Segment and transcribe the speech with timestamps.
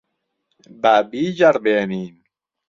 [0.81, 2.11] با بیجەڕبێنین.